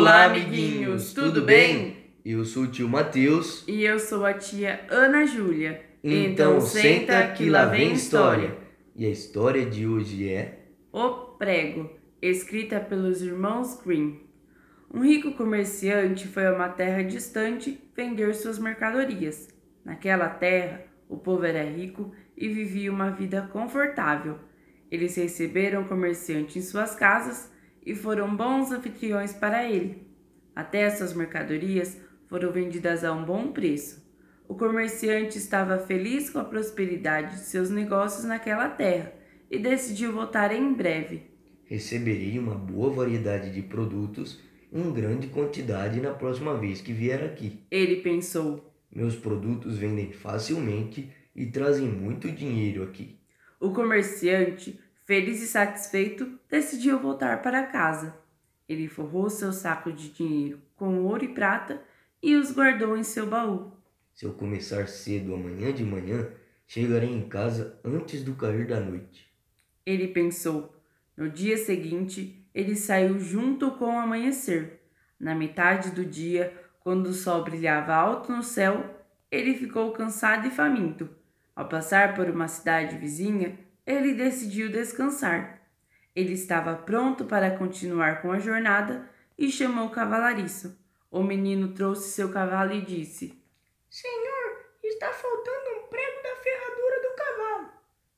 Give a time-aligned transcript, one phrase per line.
[0.00, 2.14] Olá, amiguinhos, tudo bem?
[2.24, 3.62] Eu sou o tio Matheus.
[3.68, 5.82] E eu sou a tia Ana Júlia.
[6.02, 8.56] Então, senta que lá vem história.
[8.96, 11.90] E a história de hoje é O Prego,
[12.22, 14.22] escrita pelos irmãos Green.
[14.90, 19.48] Um rico comerciante foi a uma terra distante vender suas mercadorias.
[19.84, 24.38] Naquela terra, o povo era rico e vivia uma vida confortável.
[24.90, 27.50] Eles receberam o comerciante em suas casas
[27.84, 30.06] e foram bons anfitriões para ele.
[30.54, 34.00] Até suas mercadorias foram vendidas a um bom preço.
[34.48, 39.12] O comerciante estava feliz com a prosperidade de seus negócios naquela terra
[39.50, 41.30] e decidiu voltar em breve.
[41.64, 44.40] Receberei uma boa variedade de produtos
[44.72, 47.64] em grande quantidade na próxima vez que vier aqui.
[47.70, 48.72] Ele pensou.
[48.92, 53.20] Meus produtos vendem facilmente e trazem muito dinheiro aqui.
[53.60, 58.14] O comerciante, feliz e satisfeito, decidiu voltar para casa.
[58.68, 61.82] Ele forrou seu saco de dinheiro com ouro e prata
[62.22, 63.72] e os guardou em seu baú.
[64.14, 66.28] Se eu começar cedo amanhã de manhã,
[66.64, 69.28] chegarei em casa antes do cair da noite.
[69.84, 70.72] Ele pensou.
[71.16, 74.80] No dia seguinte, ele saiu junto com o amanhecer.
[75.18, 78.88] Na metade do dia, quando o sol brilhava alto no céu,
[79.28, 81.08] ele ficou cansado e faminto.
[81.56, 85.60] Ao passar por uma cidade vizinha, ele decidiu descansar.
[86.14, 90.78] Ele estava pronto para continuar com a jornada e chamou o cavalariço.
[91.10, 93.40] O menino trouxe seu cavalo e disse:
[93.88, 97.68] Senhor, está faltando um prego da ferradura do cavalo.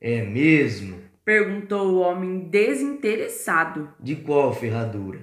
[0.00, 1.08] É mesmo?
[1.24, 3.92] perguntou o homem desinteressado.
[4.00, 5.20] De qual ferradura?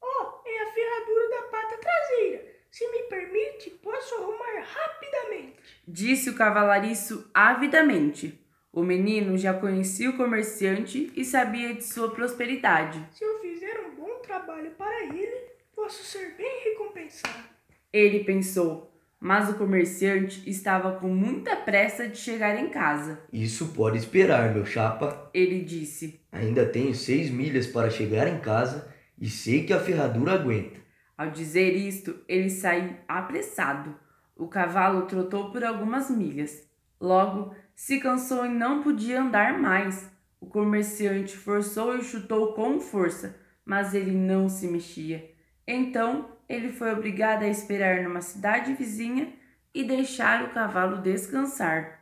[0.00, 2.46] Oh, é a ferradura da pata traseira.
[2.70, 5.56] Se me permite, posso arrumar rapidamente.
[5.88, 8.45] Disse o cavalariço avidamente.
[8.76, 13.02] O menino já conhecia o comerciante e sabia de sua prosperidade.
[13.10, 17.42] Se eu fizer um bom trabalho para ele, posso ser bem recompensado.
[17.90, 23.18] Ele pensou, mas o comerciante estava com muita pressa de chegar em casa.
[23.32, 25.30] Isso pode esperar, meu chapa.
[25.32, 26.20] Ele disse.
[26.30, 30.78] Ainda tenho seis milhas para chegar em casa e sei que a ferradura aguenta.
[31.16, 33.96] Ao dizer isto, ele saiu apressado.
[34.36, 36.66] O cavalo trotou por algumas milhas.
[37.00, 40.10] Logo, se cansou e não podia andar mais.
[40.40, 45.30] O comerciante forçou e chutou com força, mas ele não se mexia.
[45.66, 49.32] Então, ele foi obrigado a esperar numa cidade vizinha
[49.74, 52.00] e deixar o cavalo descansar.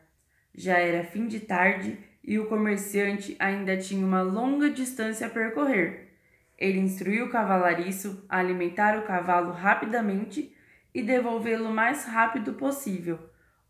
[0.54, 6.12] Já era fim de tarde e o comerciante ainda tinha uma longa distância a percorrer.
[6.56, 10.54] Ele instruiu o cavalariço a alimentar o cavalo rapidamente
[10.94, 13.18] e devolvê-lo o mais rápido possível.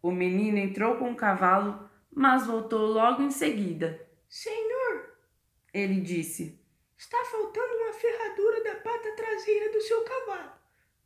[0.05, 4.07] O menino entrou com o cavalo, mas voltou logo em seguida.
[4.29, 5.17] Senhor,
[5.73, 6.61] ele disse,
[6.95, 10.51] está faltando uma ferradura da pata traseira do seu cavalo.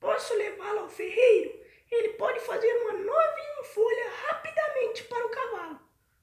[0.00, 1.60] Posso levá-lo ao ferreiro?
[1.88, 5.78] Ele pode fazer uma novinha folha rapidamente para o cavalo.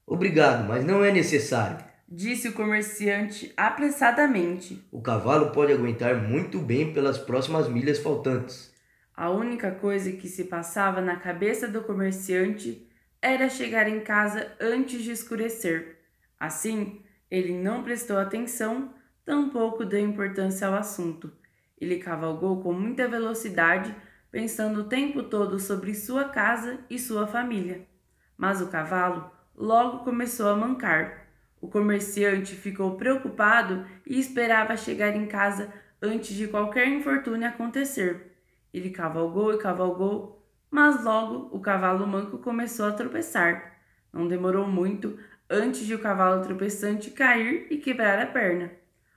[0.06, 1.82] Obrigado, mas não é necessário.
[2.06, 4.86] Disse o comerciante apressadamente.
[4.92, 8.75] O cavalo pode aguentar muito bem pelas próximas milhas faltantes.
[9.16, 12.86] A única coisa que se passava na cabeça do comerciante
[13.22, 15.96] era chegar em casa antes de escurecer.
[16.38, 18.92] Assim, ele não prestou atenção,
[19.24, 21.32] tampouco deu importância ao assunto.
[21.80, 23.94] Ele cavalgou com muita velocidade,
[24.30, 27.88] pensando o tempo todo sobre sua casa e sua família.
[28.36, 31.26] Mas o cavalo logo começou a mancar.
[31.58, 35.72] O comerciante ficou preocupado e esperava chegar em casa
[36.02, 38.35] antes de qualquer infortúnio acontecer.
[38.76, 43.72] Ele cavalgou e cavalgou, mas logo o cavalo manco começou a tropeçar.
[44.12, 48.70] Não demorou muito antes de o cavalo tropeçante cair e quebrar a perna.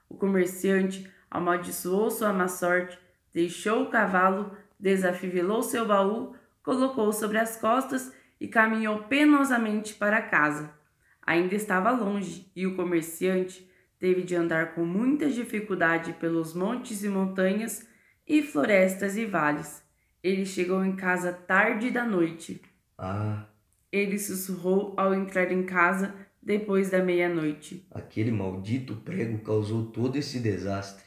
[0.08, 2.98] O comerciante amaldiçoou sua má sorte,
[3.34, 6.34] deixou o cavalo, desafivelou seu baú,
[6.64, 10.74] colocou sobre as costas e caminhou penosamente para casa.
[11.22, 13.69] Ainda estava longe e o comerciante
[14.00, 17.88] teve de andar com muita dificuldade pelos montes e montanhas
[18.30, 19.81] e florestas e vales.
[20.24, 22.62] Ele chegou em casa tarde da noite.
[22.98, 23.46] Ah,
[23.92, 27.86] Ele sussurrou ao entrar em casa depois da meia-noite.
[27.92, 31.04] aquele maldito prego causou todo esse desastre.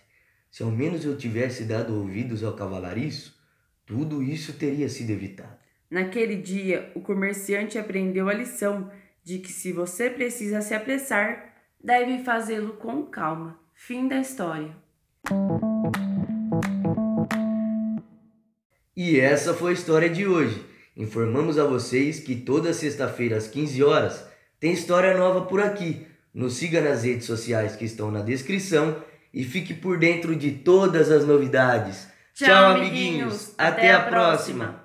[0.50, 3.40] Se ao menos eu tivesse dado ouvidos ao cavalariço,
[3.86, 5.56] tudo isso teria sido evitado.
[5.90, 8.90] Naquele dia, o comerciante aprendeu a lição
[9.22, 13.58] de que se você precisa se apressar, deve fazê-lo com calma.
[13.74, 14.74] Fim da história.
[19.04, 20.64] E essa foi a história de hoje.
[20.96, 24.24] Informamos a vocês que toda sexta-feira às 15 horas
[24.60, 26.06] tem história nova por aqui.
[26.32, 28.94] Nos siga nas redes sociais que estão na descrição
[29.34, 32.06] e fique por dentro de todas as novidades.
[32.32, 33.52] Tchau, amiguinhos.
[33.58, 34.81] Até a próxima.